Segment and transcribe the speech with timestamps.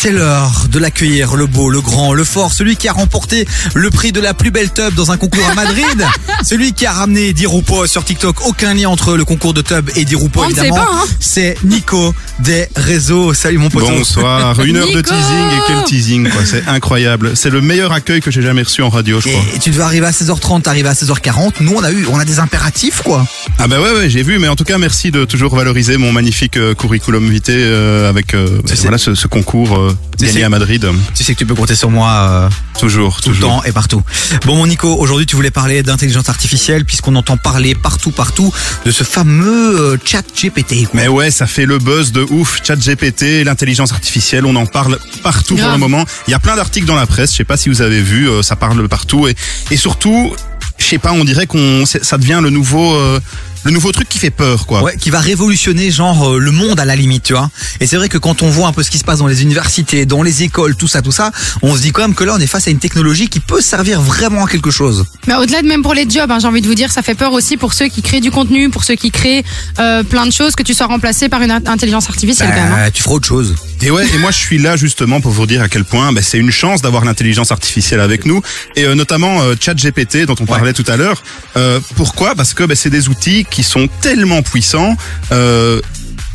[0.00, 3.90] c'est l'heure de l'accueillir, le beau, le grand, le fort, celui qui a remporté le
[3.90, 6.06] prix de la plus belle tub dans un concours à Madrid,
[6.44, 8.46] celui qui a ramené Dirupo sur TikTok.
[8.46, 10.76] Aucun lien entre le concours de tub et Dirupo, évidemment.
[10.76, 11.04] pas, hein.
[11.18, 13.34] C'est Nico des réseaux.
[13.34, 13.88] Salut mon pote.
[13.88, 17.32] Bonsoir, une heure de teasing et quel teasing quoi, c'est incroyable.
[17.34, 19.42] C'est le meilleur accueil que j'ai jamais reçu en radio, je crois.
[19.56, 21.54] Et tu devais arriver à 16h30, t'arrives à 16h40.
[21.58, 23.26] Nous, on a eu, on a des impératifs, quoi.
[23.58, 26.12] Ah bah ouais, ouais j'ai vu, mais en tout cas merci de toujours valoriser mon
[26.12, 30.86] magnifique euh, curriculum vitae euh, avec euh, voilà ce concours euh, sais- à Madrid.
[31.14, 32.10] Tu sais que tu peux compter sur moi.
[32.10, 34.02] euh, Toujours, tout le temps et partout.
[34.46, 38.52] Bon mon Nico, aujourd'hui tu voulais parler d'intelligence artificielle puisqu'on entend parler partout partout
[38.84, 40.84] de ce fameux euh, chat GPT.
[40.86, 40.90] quoi.
[40.94, 42.60] Mais ouais, ça fait le buzz de ouf.
[42.64, 46.04] Chat GPT, l'intelligence artificielle, on en parle partout pour le moment.
[46.28, 47.32] Il y a plein d'articles dans la presse.
[47.32, 49.34] Je sais pas si vous avez vu, euh, ça parle partout et,
[49.70, 50.32] et surtout,
[50.78, 53.20] je sais pas, on dirait qu'on, ça devient le nouveau, euh,
[53.64, 54.82] le nouveau truc qui fait peur, quoi.
[54.82, 57.50] Ouais, qui va révolutionner genre euh, le monde à la limite, tu vois.
[57.80, 59.42] Et c'est vrai que quand on voit un peu ce qui se passe dans les
[59.42, 62.34] universités, dans les écoles, tout ça, tout ça, on se dit quand même que là
[62.36, 65.04] on est face à une technologie qui peut servir vraiment à quelque chose.
[65.26, 67.14] Mais au-delà de même pour les jobs, hein, j'ai envie de vous dire, ça fait
[67.16, 69.44] peur aussi pour ceux qui créent du contenu, pour ceux qui créent
[69.80, 72.72] euh, plein de choses, que tu sois remplacé par une in- intelligence artificielle quand même.
[72.72, 72.84] hein.
[72.86, 73.54] Bah, tu feras autre chose.
[73.82, 76.22] Et ouais, et moi je suis là justement pour vous dire à quel point ben,
[76.22, 78.42] c'est une chance d'avoir l'intelligence artificielle avec nous
[78.74, 81.22] et euh, notamment euh, ChatGPT dont on parlait tout à l'heure.
[81.56, 82.34] Euh, pourquoi?
[82.34, 84.96] Parce que ben, c'est des outils qui sont tellement puissants.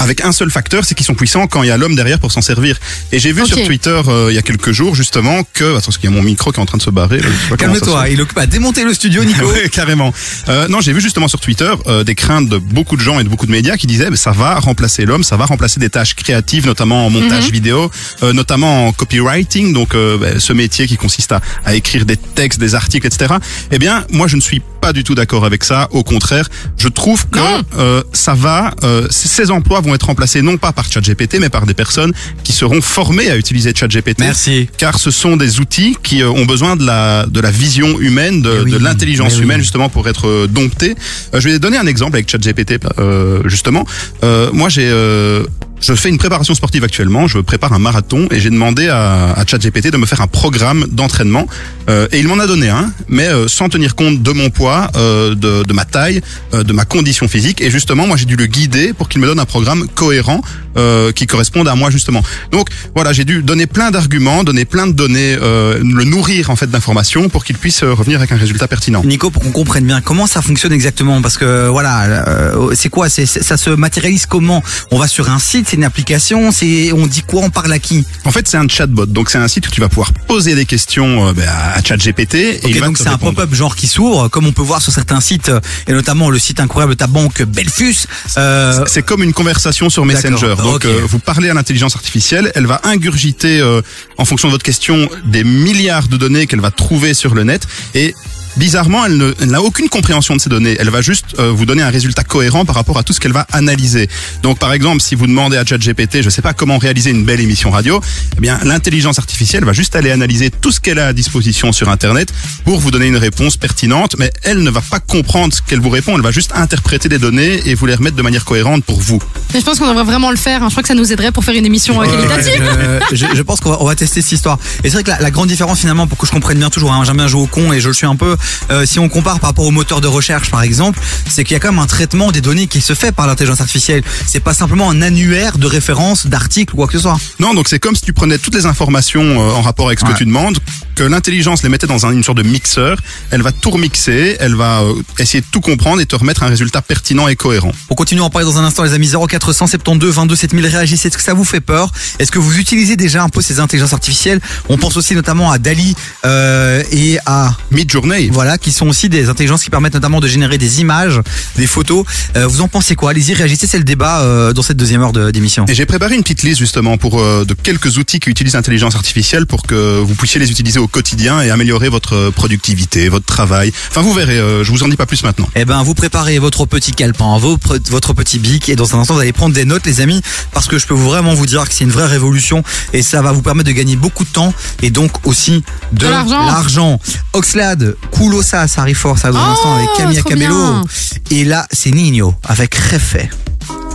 [0.03, 2.31] Avec un seul facteur, c'est qu'ils sont puissants quand il y a l'homme derrière pour
[2.31, 2.77] s'en servir.
[3.11, 5.97] Et j'ai vu sur Twitter euh, il y a quelques jours justement que attends, parce
[5.97, 7.21] qu'il y a mon micro qui est en train de se barrer.
[7.49, 9.43] pas Calme-toi, il occupe à démonter le studio, Nico.
[9.53, 10.11] Ouais, carrément.
[10.49, 13.23] Euh, non, j'ai vu justement sur Twitter euh, des craintes de beaucoup de gens et
[13.23, 15.89] de beaucoup de médias qui disaient bah, ça va remplacer l'homme, ça va remplacer des
[15.89, 17.91] tâches créatives, notamment en montage vidéo,
[18.23, 22.17] euh, notamment en copywriting, donc euh, bah, ce métier qui consiste à, à écrire des
[22.17, 23.35] textes, des articles, etc.
[23.71, 25.87] Eh bien, moi, je ne suis pas du tout d'accord avec ça.
[25.91, 27.39] Au contraire, je trouve que
[27.77, 31.65] euh, ça va, euh, ces emplois vont être remplacés non pas par ChatGPT, mais par
[31.65, 32.11] des personnes
[32.43, 34.67] qui seront formées à utiliser ChatGPT Merci.
[34.77, 38.41] car ce sont des outils qui euh, ont besoin de la de la vision humaine,
[38.41, 39.43] de, Eh oui, de l'intelligence oui.
[39.43, 40.95] humaine justement pour être domptés.
[41.33, 43.85] Euh, je vais donner un exemple avec ChatGPT euh, justement.
[44.25, 45.45] Euh, moi j'ai euh,
[45.83, 49.45] je fais une préparation sportive actuellement, je prépare un marathon et j'ai demandé à, à
[49.45, 51.45] ChatGPT de me faire un programme d'entraînement
[51.89, 54.89] euh, et il m'en a donné un, mais euh, sans tenir compte de mon poids,
[54.95, 56.21] euh, de, de ma taille,
[56.53, 57.59] euh, de ma condition physique.
[57.59, 60.41] Et justement moi j'ai dû le guider pour qu'il me donne un programme cohérent
[60.77, 62.21] euh, qui corresponde à moi justement.
[62.51, 66.55] Donc voilà, j'ai dû donner plein d'arguments, donner plein de données, euh, le nourrir en
[66.55, 69.03] fait d'informations pour qu'il puisse euh, revenir avec un résultat pertinent.
[69.03, 73.09] Nico, pour qu'on comprenne bien comment ça fonctionne exactement, parce que voilà, euh, c'est quoi?
[73.09, 74.63] C'est, Ça se matérialise comment?
[74.91, 77.79] On va sur un site, c'est une application, c'est on dit quoi, on parle à
[77.79, 78.05] qui?
[78.25, 80.65] En fait, c'est un chatbot, donc c'est un site où tu vas pouvoir poser des
[80.65, 83.87] questions euh, ben, à ChatGPT et Ok, il va donc c'est un pop-up genre qui
[83.87, 86.97] s'ouvre, comme on peut voir sur certains sites, euh, et notamment le site incroyable de
[86.97, 88.05] ta banque Belfus.
[88.37, 90.55] Euh, C'est comme une conversation sur Messenger.
[90.63, 93.81] Donc euh, vous parlez à l'intelligence artificielle, elle va ingurgiter euh,
[94.17, 97.67] en fonction de votre question des milliards de données qu'elle va trouver sur le net.
[97.95, 98.15] Et
[98.57, 100.75] Bizarrement, elle ne- elle n'a aucune compréhension de ces données.
[100.79, 103.31] Elle va juste euh, vous donner un résultat cohérent par rapport à tout ce qu'elle
[103.31, 104.07] va analyser.
[104.43, 107.23] Donc, par exemple, si vous demandez à ChatGPT, je ne sais pas comment réaliser une
[107.25, 107.99] belle émission radio,
[108.37, 111.89] eh bien, l'intelligence artificielle va juste aller analyser tout ce qu'elle a à disposition sur
[111.89, 112.31] Internet
[112.63, 115.89] pour vous donner une réponse pertinente, mais elle ne va pas comprendre ce qu'elle vous
[115.89, 116.15] répond.
[116.15, 119.19] Elle va juste interpréter des données et vous les remettre de manière cohérente pour vous.
[119.53, 120.61] Mais je pense qu'on devrait vraiment le faire.
[120.61, 120.67] hein.
[120.69, 122.63] Je crois que ça nous aiderait pour faire une émission euh, qualitative.
[123.11, 124.59] je, je- je pense qu'on va, on va tester cette histoire.
[124.83, 126.93] Et c'est vrai que la, la grande différence finalement, pour que je comprenne bien toujours,
[126.93, 128.37] hein, j'aime bien jouer au con et je le suis un peu,
[128.71, 130.99] euh, si on compare par rapport au moteur de recherche par exemple,
[131.29, 133.61] c'est qu'il y a quand même un traitement des données qui se fait par l'intelligence
[133.61, 134.03] artificielle.
[134.27, 137.17] C'est pas simplement un annuaire de références, d'articles ou quoi que ce soit.
[137.39, 140.05] Non, donc c'est comme si tu prenais toutes les informations euh, en rapport avec ce
[140.05, 140.11] Ouais.
[140.13, 140.57] que tu demandes,
[140.95, 142.97] que l'intelligence les mettait dans un- une sorte de mixeur,
[143.31, 146.47] elle va tout remixer, elle va euh, essayer de tout comprendre et te remettre un
[146.47, 147.71] résultat pertinent et cohérent.
[147.89, 151.17] On continue à en parler dans un instant les amis 0472 22 7000 réagissez est-ce
[151.17, 151.91] que ça vous fait peur?
[152.19, 154.39] Est-ce que vous utilisez déjà un peu ces intelligences artificielles?
[154.69, 155.95] On pense aussi notamment à Dali
[156.25, 158.29] euh, et à Mid-journée.
[158.31, 161.19] voilà, qui sont aussi des intelligences qui permettent notamment de générer des images,
[161.57, 162.05] des photos.
[162.35, 163.11] Euh, vous en pensez quoi?
[163.11, 165.65] Allez-y, réagissez, c'est le débat euh, dans cette deuxième heure de- d'émission.
[165.67, 169.45] Et j'ai préparé une petite liste justement pour de quelques outils qui utilisent l'intelligence artificielle
[169.45, 173.71] pour que vous puissiez les utiliser au quotidien et améliorer votre productivité, votre travail.
[173.89, 174.37] Enfin, vous verrez.
[174.37, 175.47] euh, je vous en dis pas plus maintenant.
[175.55, 179.19] Eh ben, vous préparez votre petit calepin, votre petit bic, et dans un instant, vous
[179.21, 180.21] allez prendre des notes, les amis,
[180.51, 183.31] parce que je peux vraiment vous dire que c'est une vraie révolution, et ça va
[183.31, 185.63] vous permettre de gagner beaucoup de temps, et donc aussi
[185.93, 186.45] de, De l'argent.
[186.45, 186.99] l'argent.
[187.33, 190.55] Oxlade, Kulosa, ça arrive fort, ça dans un Oh, instant avec Camilla trop Cabello.
[190.55, 190.83] bien.
[191.31, 193.17] Et là, c'est Nino avec Refe.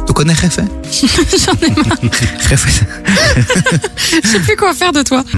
[0.06, 0.60] Tu connais Refe
[1.44, 1.98] J'en ai marre.
[2.50, 2.82] Refe.
[4.24, 5.22] Je sais plus quoi faire de toi.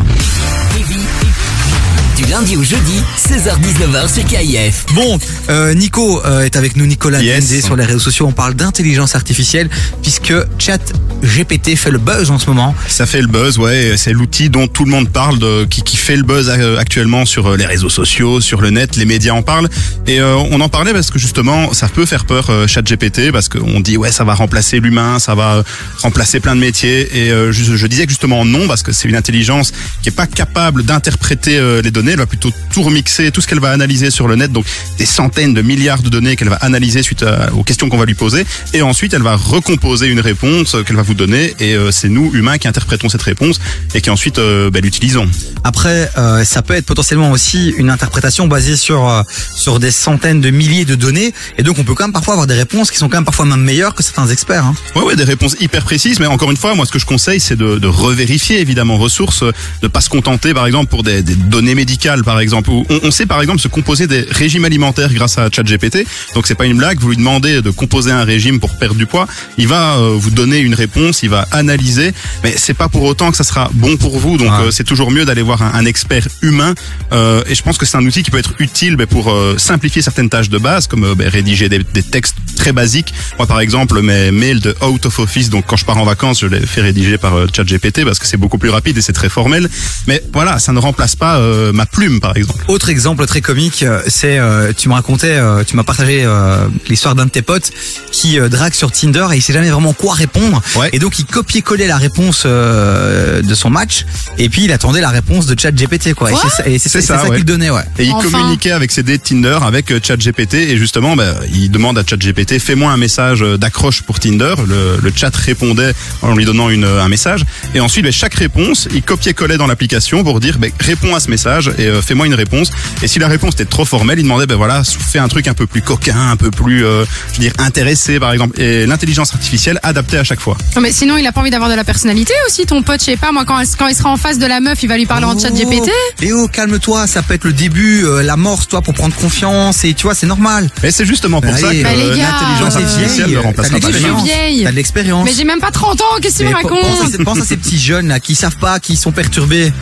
[2.20, 4.84] Du lundi au jeudi, 16h-19h sur KIF.
[4.94, 5.18] Bon,
[5.48, 7.64] euh, Nico euh, est avec nous, Nicolas Yes.
[7.64, 8.26] Sur les réseaux sociaux.
[8.26, 9.70] On parle d'intelligence artificielle
[10.02, 10.80] puisque Chat
[11.22, 12.74] GPT fait le buzz en ce moment.
[12.88, 13.94] Ça fait le buzz, ouais.
[13.96, 17.24] C'est l'outil dont tout le monde parle, de, qui, qui fait le buzz euh, actuellement
[17.24, 18.96] sur les réseaux sociaux, sur le net.
[18.96, 19.68] Les médias en parlent.
[20.06, 23.48] Et euh, on en parlait parce que justement, ça peut faire peur euh, ChatGPT parce
[23.48, 25.62] qu'on dit ouais, ça va remplacer l'humain, ça va
[26.02, 27.08] remplacer plein de métiers.
[27.16, 29.72] Et euh, je, je disais que justement non parce que c'est une intelligence
[30.02, 32.09] qui est pas capable d'interpréter euh, les données.
[32.12, 34.64] Elle va plutôt tout remixer, tout ce qu'elle va analyser sur le net, donc
[34.98, 38.04] des centaines de milliards de données qu'elle va analyser suite à- aux questions qu'on va
[38.06, 38.44] lui poser.
[38.74, 41.54] Et ensuite, elle va recomposer une réponse euh, qu'elle va vous donner.
[41.60, 43.60] Et euh, c'est nous humains qui interprétons cette réponse
[43.94, 45.28] et qui ensuite euh, bah, l'utilisons.
[45.64, 49.22] Après, euh, ça peut être potentiellement aussi une interprétation basée sur euh,
[49.54, 52.46] sur des centaines de milliers de données, et donc on peut quand même parfois avoir
[52.46, 54.64] des réponses qui sont quand même parfois même meilleures que certains experts.
[54.64, 54.74] Hein.
[54.96, 57.40] Ouais, ouais, des réponses hyper précises, mais encore une fois, moi, ce que je conseille,
[57.40, 59.52] c'est de, de revérifier, évidemment, ressources, euh,
[59.82, 62.70] de pas se contenter, par exemple, pour des, des données médicales, par exemple.
[62.70, 66.06] Où on, on sait, par exemple, se composer des régimes alimentaires grâce à ChatGPT.
[66.34, 66.98] Donc, c'est pas une blague.
[67.00, 69.26] Vous lui demandez de composer un régime pour perdre du poids.
[69.58, 72.12] Il va euh, vous donner une réponse, il va analyser,
[72.42, 74.36] mais c'est pas pour autant que ça sera bon pour vous.
[74.36, 76.74] Donc, euh, c'est toujours mieux d'aller voir un, un expert humain.
[77.12, 79.56] Euh, et je pense que c'est un outil qui peut être utile ben, pour euh,
[79.58, 83.12] simplifier certaines tâches de base, comme ben, rédiger des, des textes très basiques.
[83.38, 86.40] Moi, par exemple, mes mails de out of office, donc quand je pars en vacances,
[86.40, 89.12] je les fais rédiger par euh, ChatGPT parce que c'est beaucoup plus rapide et c'est
[89.12, 89.68] très formel.
[90.06, 92.62] Mais voilà, ça ne remplace pas euh, ma plume, par exemple.
[92.68, 96.66] Autre exemple très comique, euh, c'est euh, tu me racontais, euh, tu m'as partagé euh,
[96.90, 97.70] l'histoire d'un de tes potes
[98.12, 100.60] qui euh, drague sur Tinder et il sait jamais vraiment quoi répondre.
[100.76, 100.90] Ouais.
[100.92, 104.04] Et donc il copiait-collait la réponse euh, de son match
[104.36, 106.28] et puis il attendait la réponse de ChatGPT quoi.
[106.30, 107.36] Et Quoi c'est ça, et c'est ça, ça, ça ouais.
[107.36, 107.80] qu'il donnait ouais.
[107.98, 108.28] Et il Enfin.
[108.30, 112.58] communiquait avec ses dates Tinder avec euh, ChatGPT et justement, ben, il demande à ChatGPT
[112.58, 114.54] fais-moi un message d'accroche pour Tinder.
[114.68, 117.44] Le, le chat répondait en lui donnant une, un message
[117.74, 121.30] et ensuite, ben, chaque réponse, il copiait-collait dans l'application pour dire ben, réponds à ce
[121.30, 122.70] message et euh, fais-moi une réponse.
[123.02, 125.54] Et si la réponse était trop formelle, il demandait ben voilà, fais un truc un
[125.54, 128.60] peu plus coquin, un peu plus, euh, je veux dire, intéressé par exemple.
[128.60, 130.56] Et l'intelligence artificielle adaptée à chaque fois.
[130.76, 133.06] Non, mais sinon, il a pas envie d'avoir de la personnalité aussi, ton pote, je
[133.06, 135.06] sais pas, moi, quand, quand il sera en face de la meuf, il va lui
[135.06, 135.90] parler en chat GPT.
[136.20, 140.04] Léo, calme-toi, ça peut être le début, euh, l'amorce, toi, pour prendre confiance, et tu
[140.04, 140.68] vois, c'est normal.
[140.82, 141.78] Et c'est justement pour Bah, ça allez.
[141.78, 144.64] que Bah, euh, l'intelligence T'es artificielle ne remplacera pas Je suis vieille.
[144.64, 145.24] T'as de l'expérience.
[145.24, 147.24] Mais j'ai même pas 30 ans, qu'est-ce que tu me Mais pense, racontes à, ces-
[147.24, 149.72] pense à ces petits jeunes là qui savent pas, qui sont perturbés.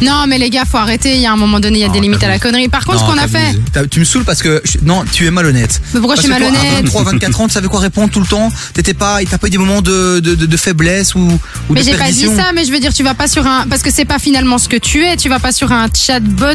[0.00, 1.88] Non, mais les gars, faut arrêter, il y a un moment donné, il y a
[1.88, 2.68] des Non, limites à la connerie.
[2.68, 3.60] Par contre, ce qu'on a fait, t'abuses.
[3.72, 5.80] T'as- Tu me saoules parce que je- non, tu es malhonnête.
[5.92, 8.26] Mais pourquoi je suis malhonnête À 23, 24 ans, tu savais quoi répondre tout le
[8.26, 8.48] temps.
[8.74, 11.30] T'étais pas, t'as pas eu des moments de, de, de, de faiblesse ou, ou
[11.70, 12.36] Mais de j'ai pas dit perdition.
[12.36, 14.58] ça, mais je veux dire, tu vas pas sur un, parce que c'est pas finalement
[14.58, 16.46] ce que tu es, tu vas pas sur un chatbot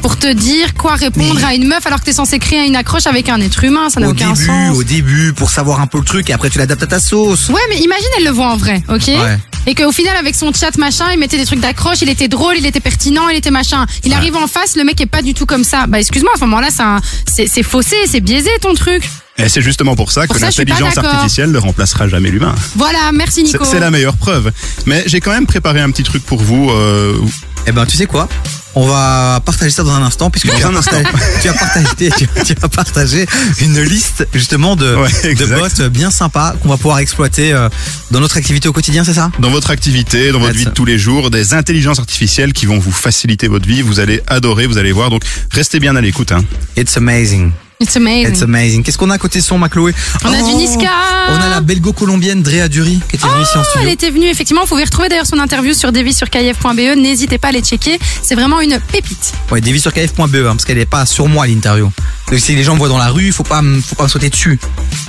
[0.00, 3.06] pour te dire quoi répondre à une meuf alors que t'es censé créer une accroche
[3.06, 4.76] avec un être humain, ça n'a Au aucun début, sens.
[4.76, 7.50] au début, pour savoir un peu le truc, et après tu l'adaptes à ta sauce.
[7.50, 9.38] Ouais, mais imagine, elle le voit en vrai, ok Ouais.
[9.68, 12.54] Et qu'au final, avec son chat machin, il mettait des trucs d'accroche, il était drôle,
[12.56, 13.84] il était pertinent, il était machin.
[14.04, 15.86] Il arrive en face, le mec est pas du tout comme ça.
[15.88, 17.00] Bah excuse-moi, à ce moment-là, c'est un-
[17.34, 19.02] c'est c'est faussé, c'est biaisé ton truc.
[19.38, 22.54] Et c'est justement pour ça Pour que l'intelligence artificielle ne remplacera jamais l'humain.
[22.76, 23.64] Voilà, merci C'est Nico.
[23.64, 24.52] c'est la meilleure preuve.
[24.86, 26.70] Mais j'ai quand même préparé un petit truc pour vous.
[26.70, 27.18] euh,
[27.66, 28.28] Eh ben, tu sais quoi?
[28.78, 31.08] On va partager ça dans un instant, puisque tu, as partagé,
[31.40, 33.26] tu as partagé, tu, tu as partagé
[33.60, 37.70] une liste justement de, Ouais, de bots bien sympas qu'on va pouvoir exploiter euh,
[38.10, 39.30] dans notre activité au quotidien, c'est ça?
[39.38, 42.78] Dans votre activité, dans votre vie de tous les jours, des intelligences artificielles qui vont
[42.78, 43.80] vous faciliter votre vie.
[43.80, 45.08] Vous allez adorer, vous allez voir.
[45.08, 46.32] Donc restez bien à l'écoute.
[46.32, 46.44] Hein.
[46.76, 47.52] It's amazing.
[47.78, 48.28] It's amazing.
[48.32, 48.82] It's amazing.
[48.82, 49.92] Qu'est-ce qu'on a à côté son, ma Chloé
[50.24, 50.88] On a du Niska.
[51.28, 53.88] On a la belgo-colombienne Drea Dury qui était venue ici en Elle studio.
[53.90, 54.62] était venue, effectivement.
[54.62, 56.96] Vous pouvez retrouver d'ailleurs son interview sur devisurkf.be.
[56.96, 57.98] N'hésitez pas à les checker.
[58.22, 59.34] C'est vraiment une pépite.
[59.50, 61.90] Ouais, dévis sur kf.be, hein, parce qu'elle est pas sur moi l'interview.
[62.30, 64.30] Donc si les gens me voient dans la rue, faut pas, faut pas me sauter
[64.30, 64.58] dessus.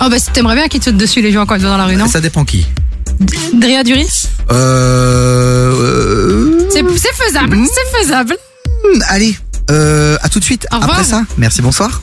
[0.01, 1.85] Oh, bah, t'aimerais bien qu'ils te sautent dessus, les gens, quand ils vont dans la
[1.85, 2.07] rue, non?
[2.09, 2.67] Ça dépend qui.
[3.53, 4.27] Drea Duris?
[4.51, 6.83] Euh, euh, C'est
[7.15, 8.35] faisable, c'est faisable.
[9.07, 9.37] allez,
[9.71, 10.67] euh, à tout de suite.
[10.69, 12.01] Après ça, merci, bonsoir.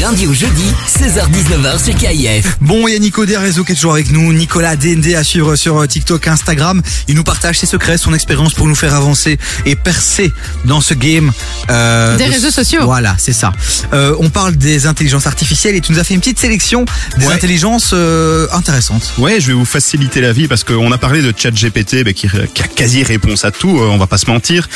[0.00, 2.56] Lundi au jeudi, 16h-19h sur KIF.
[2.60, 5.24] Bon, il y a Nico des réseaux qui est toujours avec nous, Nicolas DND à
[5.24, 6.82] suivre sur euh, TikTok, Instagram.
[7.08, 10.32] Il nous partage ses secrets, son expérience pour nous faire avancer et percer
[10.64, 11.32] dans ce game.
[11.70, 12.80] euh, Des de- réseaux sociaux.
[12.84, 13.52] Voilà, c'est ça.
[13.94, 16.84] Euh, on parle des intelligences artificielles et tu nous as fait une petite sélection
[17.18, 17.32] des Ouais.
[17.34, 19.12] intelligences euh, intéressantes.
[19.18, 22.28] Ouais, je vais vous faciliter la vie parce qu'on a parlé de ChatGPT bah, qui,
[22.54, 23.78] qui a quasi réponse à tout.
[23.78, 24.68] euh, on va pas se mentir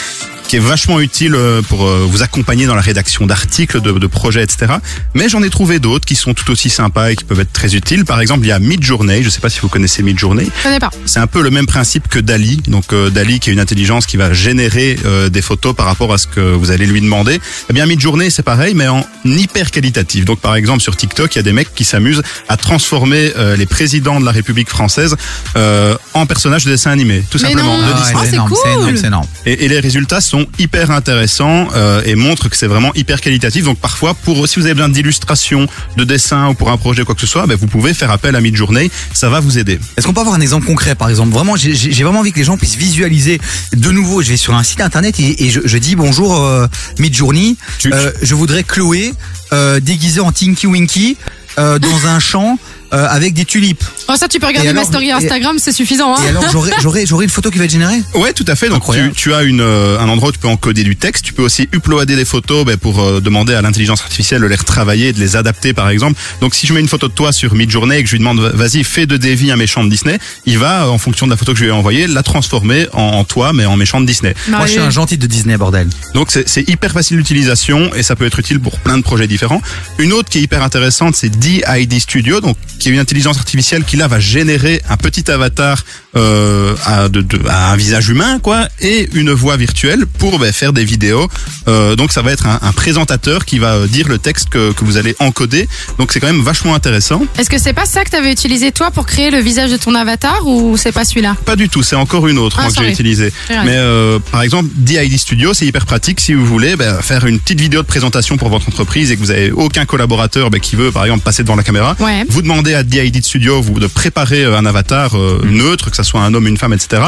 [0.49, 4.43] qui est vachement utile euh, pour vous accompagner dans la rédaction d'articles, de, de projets,
[4.43, 4.73] etc.
[5.15, 7.75] Mais j'en ai trouvé d'autres qui sont tout aussi sympas et qui peuvent être très
[7.75, 8.05] utiles.
[8.05, 9.23] Par exemple, il y a Midjourney.
[9.23, 10.45] Je sais pas si vous connaissez Midjourney.
[10.59, 10.91] Je connais pas.
[11.05, 12.59] C'est un peu le même principe que Dali.
[12.69, 16.13] Donc euh, Dali qui est une intelligence qui va générer euh, des photos par rapport
[16.13, 17.41] à ce que vous allez lui demander.
[17.69, 20.25] Eh bien Midjourney c'est pareil mais en hyper qualitatif.
[20.25, 23.57] Donc par exemple sur TikTok, il y a des mecs qui s'amusent à transformer euh,
[23.57, 25.17] les présidents de la République française
[25.57, 27.77] euh, en personnages de dessins animés, tout Mais simplement.
[27.79, 27.87] non.
[27.87, 28.81] de Ah ouais, c'est énorme, c'est cool.
[28.83, 29.27] énorme, c'est énorme.
[29.47, 33.65] Et, et les résultats sont hyper intéressants euh, et montrent que c'est vraiment hyper qualitatif.
[33.65, 35.67] Donc parfois, pour si vous avez besoin d'illustrations,
[35.97, 38.37] de dessins ou pour un projet quoi que ce soit, ben, vous pouvez faire appel
[38.37, 38.91] à Midjourney.
[39.13, 39.79] Ça va vous aider.
[39.97, 41.33] Est-ce qu'on peut avoir un exemple concret, par exemple?
[41.33, 43.41] Vraiment, j'ai- vraiment envie que les gens puissent visualiser.
[43.75, 46.67] De nouveau, je vais sur un site internet et, et je, je dis bonjour euh,
[46.99, 47.57] Midjourney.
[47.87, 49.13] Euh, je voudrais Chloé
[49.53, 51.17] euh, déguisée en Tinky Winky
[51.59, 52.59] euh, dans un champ
[52.93, 53.85] euh, avec des tulipes.
[54.09, 56.15] Oh, ça, tu peux regarder ma story Instagram, c'est suffisant.
[56.15, 58.01] Hein Et alors, j'aurai j'aurai j'aurai une photo qui va être générée?
[58.15, 58.69] Ouais, tout à fait.
[58.69, 61.25] Donc tu, tu as une, euh, un endroit où tu peux encoder du texte.
[61.25, 64.57] Tu peux aussi uploader des photos ben, pour euh, demander à l'intelligence artificielle de les
[64.57, 66.19] retravailler, de les adapter par exemple.
[66.41, 68.41] Donc si je mets une photo de toi sur Midjourney et que je lui demande
[68.41, 71.53] vas-y fais de Davy un méchant de Disney, il va en fonction de la photo
[71.53, 74.35] que je lui ai envoyée la transformer en, en toi mais en méchant de Disney.
[74.49, 75.89] Moi, je suis un gentil de Disney, bordel.
[76.15, 79.27] Donc c'est c'est hyper facile d'utilisation et ça peut être utile pour plein de projets
[79.27, 79.63] différents.
[79.99, 83.85] Une autre qui est hyper intéressante, c'est DID Studio, donc qui est une intelligence artificielle
[83.85, 85.85] qui là va générer un petit avatar
[86.17, 90.53] euh, à, de, de- à un visage humain quoi et une voix virtuelle pour ben,
[90.53, 91.29] faire des vidéos.
[91.69, 94.73] Euh, donc ça va être un, un présentateur qui va euh, dire le texte que,
[94.73, 95.69] que vous allez encoder.
[95.99, 97.23] Donc c'est quand même vachement intéressant.
[97.39, 99.95] Est-ce que c'est pas ça que t'avais utilisé toi pour créer le visage de ton
[99.95, 101.37] avatar ou c'est pas celui-là?
[101.45, 103.33] Pas du tout, c'est encore une autre Ah, moi, que j'ai utilisée.
[103.51, 107.39] Mais euh, par exemple, DID Studio, c'est hyper pratique si vous voulez ben, faire une
[107.39, 110.77] petite vidéo de présentation pour votre entreprise et que vous avez aucun collaborateur ben, qui
[110.77, 111.95] veut par exemple passer devant la caméra.
[112.01, 112.25] Ouais.
[112.29, 116.05] Vous demandez à DID Studio vous, de préparer euh, un avatar euh, neutre, que ça
[116.05, 117.03] soit un homme, une femme, etc.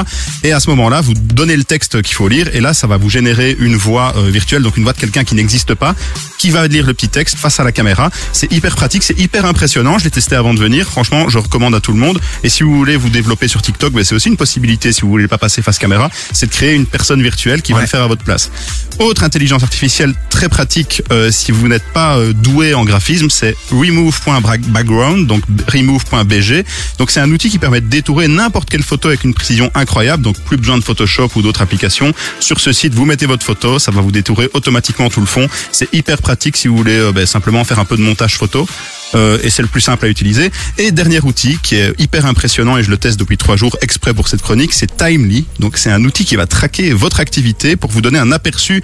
[0.45, 2.97] Et à ce moment-là, vous donnez le texte qu'il faut lire et là, ça va
[2.97, 5.95] vous générer une voix euh, virtuelle, donc une voix de quelqu'un qui n'existe pas,
[6.39, 8.11] qui va lire le petit texte face à la caméra.
[8.33, 9.99] C'est hyper pratique, c'est hyper impressionnant.
[9.99, 10.89] Je l'ai testé avant de venir.
[10.89, 12.21] Franchement, je recommande à tout le monde.
[12.43, 15.09] Et si vous voulez vous développer sur TikTok, ben, c'est aussi une possibilité si vous
[15.09, 18.03] voulez pas passer face caméra, c'est de créer une personne virtuelle qui va le faire
[18.03, 18.51] à votre place.
[18.99, 25.27] Autre intelligence artificielle très pratique euh, si vous n'êtes pas doué en graphisme, c'est remove.background,
[25.27, 26.65] donc remove.bg.
[26.99, 30.23] Donc c'est un outil qui permet de détourer n'importe quelle photo avec une précision incroyable,
[30.23, 32.13] donc plus besoin de Photoshop ou d'autres applications.
[32.41, 35.49] Sur ce site, vous mettez votre photo, ça va vous détourer automatiquement tout le fond.
[35.71, 38.67] C'est hyper pratique si vous voulez euh, ben, simplement faire un peu de montage photo.
[39.15, 40.51] Euh, et c'est le plus simple à utiliser.
[40.79, 44.15] Et dernier outil qui est hyper impressionnant et je le teste depuis trois jours exprès
[44.15, 45.47] pour cette chronique, c'est Timely.
[45.59, 48.83] Donc c'est un outil qui va traquer votre activité pour vous donner un aperçu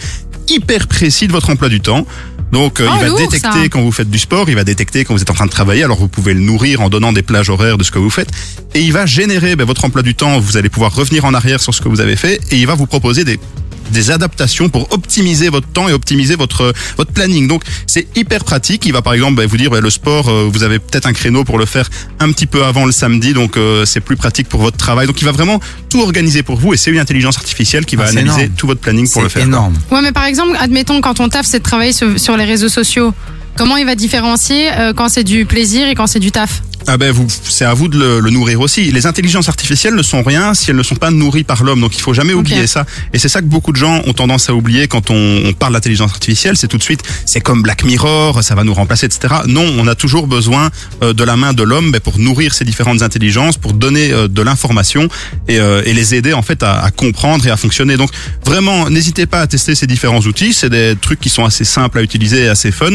[0.50, 2.06] hyper précis de votre emploi du temps.
[2.52, 3.68] Donc euh, Oh, il va lourd, détecter ça.
[3.70, 5.84] quand vous faites du sport, il va détecter quand vous êtes en train de travailler,
[5.84, 8.30] alors vous pouvez le nourrir en donnant des plages horaires de ce que vous faites,
[8.74, 11.60] et il va générer ben, votre emploi du temps, vous allez pouvoir revenir en arrière
[11.60, 13.38] sur ce que vous avez fait, et il va vous proposer des
[13.90, 17.48] des adaptations pour optimiser votre temps et optimiser votre votre planning.
[17.48, 18.84] Donc c'est hyper pratique.
[18.86, 21.12] Il va par exemple ben, vous dire ben, le sport, euh, vous avez peut-être un
[21.12, 21.88] créneau pour le faire
[22.20, 25.06] un petit peu avant le samedi, donc euh, c'est plus pratique pour votre travail.
[25.06, 28.04] Donc il va vraiment tout organiser pour vous et c'est une intelligence artificielle qui va
[28.04, 28.56] Ah, c'est analyser énorme.
[28.56, 29.44] tout votre planning pour le C'est faire.
[29.48, 29.74] énorme.
[29.90, 32.68] Ouais, mais par exemple, admettons quand ton taf c'est de travailler sur, sur les réseaux
[32.68, 33.12] sociaux.
[33.56, 36.62] Comment il va différencier euh, quand c'est du plaisir et quand c'est du taf?
[36.90, 38.90] Ah ben vous, c'est à vous de le, le nourrir aussi.
[38.90, 41.82] Les intelligences artificielles ne sont rien si elles ne sont pas nourries par l'homme.
[41.82, 42.86] Donc il faut jamais oublier ça.
[43.12, 45.74] Et c'est ça que beaucoup de gens ont tendance à oublier quand on, on parle
[45.74, 46.56] d'intelligence artificielle.
[46.56, 49.34] C'est tout de suite, c'est comme Black Mirror, ça va nous remplacer, etc.
[49.46, 50.70] Non, on a toujours besoin
[51.02, 54.26] euh, de la main de l'homme ben, pour nourrir ces différentes intelligences, pour donner euh,
[54.26, 55.08] de l'information
[55.46, 57.98] et, euh, et les aider en fait à, à comprendre et à fonctionner.
[57.98, 58.08] Donc
[58.46, 60.54] vraiment, n'hésitez pas à tester ces différents outils.
[60.54, 62.92] C'est des trucs qui sont assez simples à utiliser et assez fun.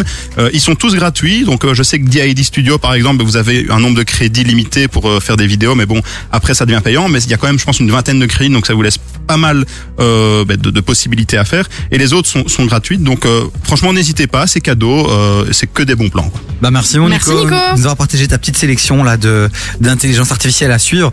[0.52, 1.44] Ils sont tous gratuits.
[1.44, 4.88] Donc je sais que DID Studio par exemple, vous avez un nombre de crédits limité
[4.88, 7.08] pour euh, faire des vidéos, mais bon après ça devient payant.
[7.10, 8.82] Mais il y a quand même, je pense, une vingtaine de crédits, donc ça vous
[8.82, 8.98] laisse
[9.28, 9.66] pas mal
[10.00, 11.66] euh, ben, de, de possibilités à faire.
[11.92, 13.04] Et les autres sont, sont gratuites.
[13.04, 16.30] Donc euh, franchement, n'hésitez pas, c'est cadeau, euh, c'est que des bons plans.
[16.30, 16.42] quoi.
[16.62, 17.56] Bah merci mon Merci, Nico, Nico.
[17.56, 19.50] de nous avoir partagé ta petite sélection là de
[19.82, 21.12] d'intelligence artificielle à suivre.